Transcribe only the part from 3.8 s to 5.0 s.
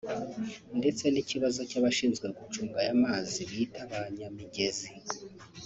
ba kanyamigezi